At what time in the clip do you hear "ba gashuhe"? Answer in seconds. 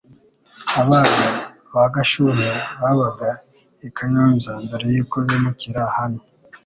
1.73-2.47